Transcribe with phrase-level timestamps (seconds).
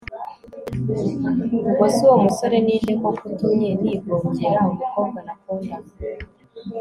[1.67, 5.91] ubwo se uwo musore ninde koko utumye nigongera umukobwa nakundaga